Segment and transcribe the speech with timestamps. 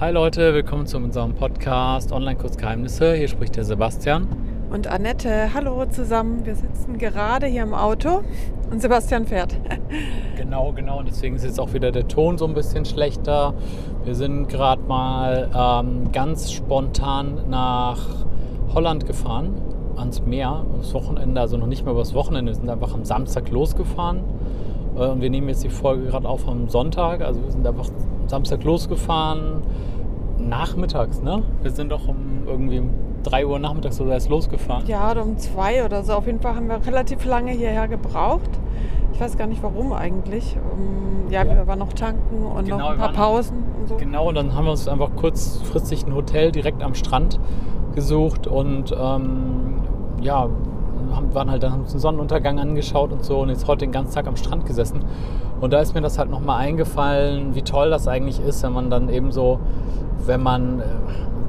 [0.00, 3.14] Hi Leute, willkommen zu unserem Podcast Online-Kursgeheimnisse.
[3.14, 4.28] Hier spricht der Sebastian.
[4.70, 6.46] Und Annette, hallo zusammen.
[6.46, 8.22] Wir sitzen gerade hier im Auto
[8.70, 9.56] und Sebastian fährt.
[10.36, 11.00] Genau, genau.
[11.00, 13.54] Und deswegen ist jetzt auch wieder der Ton so ein bisschen schlechter.
[14.04, 17.98] Wir sind gerade mal ähm, ganz spontan nach
[18.72, 19.60] Holland gefahren,
[19.96, 22.52] ans Meer, das Wochenende, also noch nicht mal übers Wochenende.
[22.52, 24.22] Wir sind einfach am Samstag losgefahren.
[24.98, 27.20] Äh, und wir nehmen jetzt die Folge gerade auf am Sonntag.
[27.22, 27.86] Also wir sind einfach
[28.26, 29.62] Samstag losgefahren,
[30.38, 31.42] nachmittags, ne?
[31.62, 32.90] Wir sind doch um irgendwie um
[33.24, 34.86] 3 Uhr nachmittags oder erst losgefahren.
[34.86, 36.12] Ja, oder um zwei oder so.
[36.14, 38.50] Auf jeden Fall haben wir relativ lange hierher gebraucht.
[39.12, 40.56] Ich weiß gar nicht warum eigentlich.
[40.72, 41.56] Um, ja, Ja.
[41.56, 43.96] wir waren noch tanken und Genau, noch ein paar waren- Pausen und so.
[43.96, 47.40] Genau, und dann haben wir uns einfach kurzfristig ein Hotel direkt am Strand
[47.94, 49.82] gesucht und ähm,
[50.20, 50.48] ja,
[51.14, 53.92] haben, waren halt dann haben uns den Sonnenuntergang angeschaut und so und jetzt heute den
[53.92, 55.04] ganzen Tag am Strand gesessen.
[55.60, 58.90] Und da ist mir das halt nochmal eingefallen, wie toll das eigentlich ist, wenn man
[58.90, 59.58] dann eben so,
[60.24, 60.84] wenn man äh,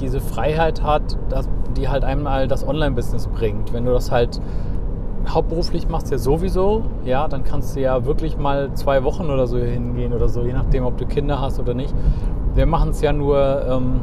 [0.00, 3.72] diese Freiheit hat, dass, die halt einmal das Online-Business bringt.
[3.72, 4.40] Wenn du das halt
[5.28, 9.58] hauptberuflich machst ja sowieso, ja, dann kannst du ja wirklich mal zwei Wochen oder so
[9.58, 11.94] hingehen oder so, je nachdem, ob du Kinder hast oder nicht.
[12.54, 14.00] Wir machen es ja nur ähm,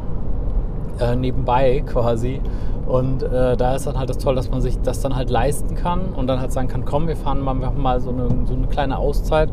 [1.00, 2.40] äh, nebenbei quasi.
[2.86, 5.74] Und äh, da ist dann halt das Toll, dass man sich das dann halt leisten
[5.74, 8.28] kann und dann halt sagen kann, komm, wir fahren mal, wir haben mal so eine,
[8.44, 9.50] so eine kleine Auszeit.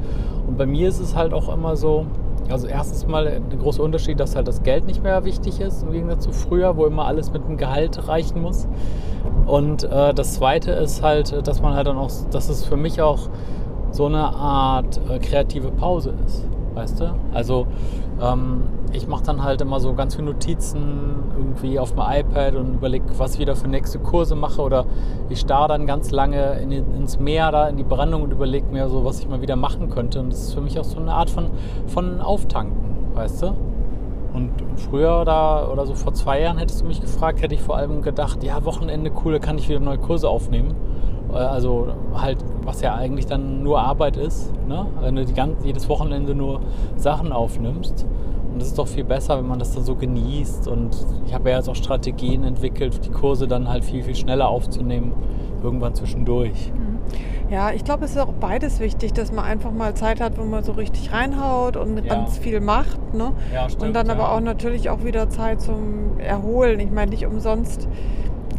[0.48, 2.06] Und bei mir ist es halt auch immer so,
[2.50, 5.92] also erstens mal der große Unterschied, dass halt das Geld nicht mehr wichtig ist, im
[5.92, 8.68] Gegensatz zu früher, wo immer alles mit dem Gehalt reichen muss.
[9.46, 13.02] Und äh, das Zweite ist halt, dass man halt dann auch, dass es für mich
[13.02, 13.30] auch
[13.92, 17.16] so eine Art äh, kreative Pause ist, weißt du?
[17.34, 17.68] Also
[18.22, 22.76] ähm, ich mache dann halt immer so ganz viele Notizen irgendwie auf dem iPad und
[22.76, 24.86] überlege, was ich wieder für nächste Kurse mache oder
[25.30, 28.90] ich starre dann ganz lange in, ins Meer da in die Brandung und überlege mir
[28.90, 30.20] so, was ich mal wieder machen könnte.
[30.20, 31.48] Und das ist für mich auch so eine Art von,
[31.88, 33.56] von Auftanken, weißt du?
[34.34, 37.76] Und früher da oder so vor zwei Jahren hättest du mich gefragt, hätte ich vor
[37.76, 40.74] allem gedacht, ja, Wochenende cool, da kann ich wieder neue Kurse aufnehmen.
[41.34, 44.86] Äh, Also halt, was ja eigentlich dann nur Arbeit ist, ne?
[45.02, 46.62] wenn du die ganze, jedes Wochenende nur
[46.96, 48.06] Sachen aufnimmst.
[48.52, 50.68] Und das ist doch viel besser, wenn man das dann so genießt.
[50.68, 54.50] Und ich habe ja jetzt auch Strategien entwickelt, die Kurse dann halt viel, viel schneller
[54.50, 55.14] aufzunehmen,
[55.64, 56.72] irgendwann zwischendurch.
[57.50, 60.44] Ja, ich glaube, es ist auch beides wichtig, dass man einfach mal Zeit hat, wo
[60.44, 62.14] man so richtig reinhaut und Ja.
[62.16, 63.14] ganz viel macht.
[63.14, 63.32] Ne?
[63.54, 66.80] Ja, und dann aber auch natürlich auch wieder Zeit zum Erholen.
[66.80, 67.88] Ich meine, nicht umsonst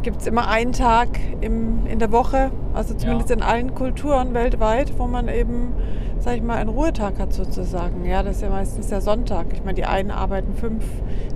[0.03, 1.09] gibt es immer einen Tag
[1.41, 3.37] im, in der Woche, also zumindest Ja.
[3.37, 5.75] in allen Kulturen weltweit, wo man eben,
[6.19, 8.05] sag ich mal, einen Ruhetag hat sozusagen.
[8.05, 9.47] Ja, das ist ja meistens der Sonntag.
[9.53, 10.84] Ich meine, die einen arbeiten fünf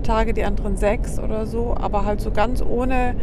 [0.02, 3.14] Tage, die anderen sechs oder so, aber halt so ganz ohne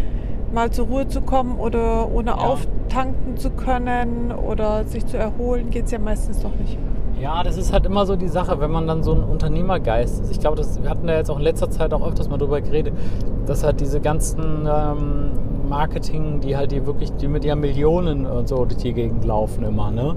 [0.53, 2.35] mal zur Ruhe zu kommen oder ohne Ja.
[2.38, 6.78] auftanken zu können oder sich zu erholen, geht es ja meistens doch nicht.
[7.19, 10.31] Ja, das ist halt immer so die Sache, wenn man dann so ein Unternehmergeist ist.
[10.31, 12.59] Ich glaube, das, wir hatten da jetzt auch in letzter Zeit auch öfters mal drüber
[12.59, 12.94] geredet,
[13.46, 15.29] dass halt diese ganzen ähm,
[15.73, 19.63] Marketing, die halt die wirklich, die mit ja Millionen und so durch die Gegend laufen
[19.63, 20.16] immer, ne?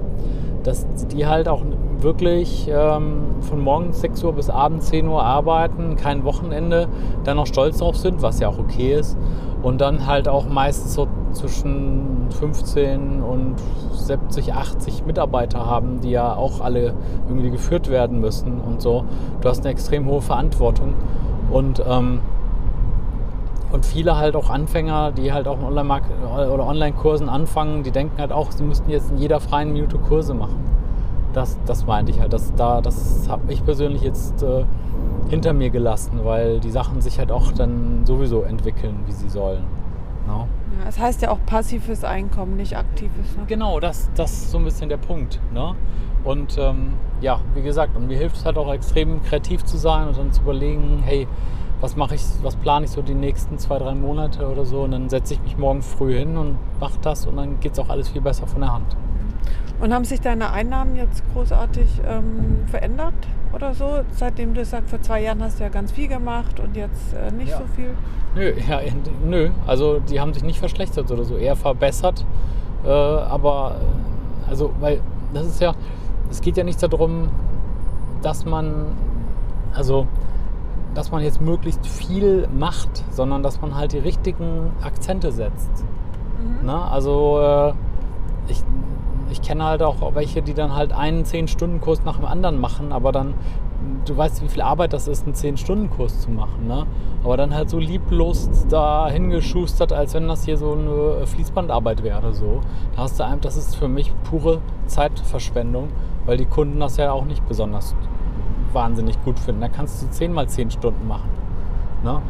[0.61, 1.63] Dass die halt auch
[1.99, 6.87] wirklich ähm, von morgens 6 Uhr bis abends 10 Uhr arbeiten, kein Wochenende,
[7.23, 9.17] dann auch stolz drauf sind, was ja auch okay ist.
[9.63, 13.55] Und dann halt auch meistens so zwischen 15 und
[13.93, 16.93] 70, 80 Mitarbeiter haben, die ja auch alle
[17.27, 19.05] irgendwie geführt werden müssen und so.
[19.41, 20.93] Du hast eine extrem hohe Verantwortung.
[21.51, 22.19] Und, ähm,
[23.77, 26.01] und viele halt auch Anfänger, die halt auch in Online-
[26.51, 30.33] oder Online-Kursen anfangen, die denken halt auch, sie müssten jetzt in jeder freien Minute Kurse
[30.33, 30.57] machen.
[31.33, 32.33] Das, das meinte ich halt.
[32.33, 34.63] Das, da, das habe ich persönlich jetzt äh,
[35.29, 39.61] hinter mir gelassen, weil die Sachen sich halt auch dann sowieso entwickeln, wie sie sollen.
[40.25, 40.47] No?
[40.79, 43.37] Ja, es heißt ja auch passives Einkommen, nicht aktives.
[43.37, 43.43] Ne?
[43.45, 45.39] Genau, das, das ist so ein bisschen der Punkt.
[45.53, 45.75] Ne?
[46.23, 50.07] Und ähm, ja, wie gesagt, und mir hilft es halt auch extrem kreativ zu sein
[50.07, 51.27] und dann zu überlegen, hey,
[51.81, 54.81] was mache ich, was plane ich so die nächsten zwei, drei Monate oder so.
[54.81, 57.79] Und dann setze ich mich morgen früh hin und mache das und dann geht es
[57.79, 58.95] auch alles viel besser von der Hand.
[59.79, 63.13] Und haben sich deine Einnahmen jetzt großartig ähm, verändert
[63.53, 63.99] oder so?
[64.11, 67.31] Seitdem du sagst, vor zwei Jahren hast du ja ganz viel gemacht und jetzt äh,
[67.31, 67.59] nicht Ja.
[67.59, 67.91] so viel.
[68.35, 68.79] Nö, ja,
[69.23, 72.25] nö, also die haben sich nicht verschlechtert oder so, eher verbessert.
[72.85, 73.75] Äh, aber,
[74.49, 74.99] also, weil
[75.33, 75.73] das ist ja,
[76.31, 77.29] es geht ja nicht darum,
[78.23, 78.87] dass man,
[79.75, 80.07] also,
[80.97, 85.85] dass man jetzt möglichst viel macht, sondern dass man halt die richtigen Akzente setzt.
[86.63, 86.73] Ne?
[86.73, 87.73] Also, äh,
[88.47, 88.63] ich,
[89.29, 93.11] ich kenne halt auch welche, die dann halt einen 10-Stunden-Kurs nach dem anderen machen, aber
[93.11, 93.35] dann,
[94.05, 96.87] du weißt, wie viel Arbeit das ist, einen 10-Stunden-Kurs zu machen, ne?
[97.23, 102.33] Aber dann halt so lieblos da hingeschustert, als wenn das hier so eine Fließbandarbeit wäre,
[102.33, 102.61] so.
[102.95, 105.89] Da hast du einfach, das ist für mich pure Zeitverschwendung,
[106.25, 107.95] weil die Kunden das ja auch nicht besonders
[108.77, 109.61] wahnsinnig gut finden.
[109.61, 111.29] Da kannst du 10 mal 10 Stunden machen.
[112.03, 112.21] Ne?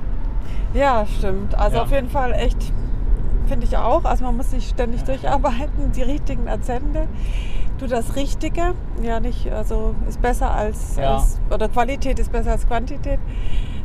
[0.73, 1.53] Ja, stimmt.
[1.55, 1.83] Also Ja.
[1.83, 2.71] auf jeden Fall echt,
[3.47, 4.05] finde ich auch.
[4.05, 7.07] Also man muss sich ständig durcharbeiten, die richtigen Akzente.
[7.77, 11.15] Du das Richtige, ja nicht, also ist besser als, Ja.
[11.15, 13.19] als oder Qualität ist besser als Quantität,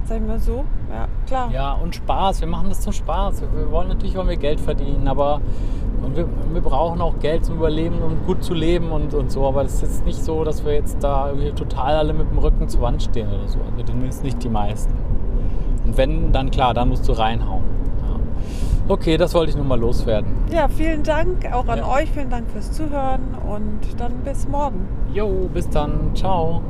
[0.05, 0.65] sag ich mal so.
[0.91, 1.51] Ja, klar.
[1.53, 2.41] Ja, und Spaß.
[2.41, 3.43] Wir machen das zum Spaß.
[3.55, 5.41] Wir wollen natürlich wollen wir Geld verdienen, aber
[6.03, 9.47] und wir, wir brauchen auch Geld zum Überleben und gut zu leben und, und so.
[9.47, 12.39] Aber das ist jetzt nicht so, dass wir jetzt da irgendwie total alle mit dem
[12.39, 13.59] Rücken zur Wand stehen oder so.
[13.71, 14.93] Also zumindest nicht die meisten.
[15.85, 17.63] Und wenn, dann klar, dann musst du reinhauen.
[18.89, 20.29] Okay, das wollte ich nur mal loswerden.
[20.53, 21.89] Ja, vielen Dank auch an Ja.
[21.89, 24.87] euch, vielen Dank fürs Zuhören und dann bis morgen.
[25.13, 26.11] Jo, bis dann.
[26.15, 26.63] Ciao.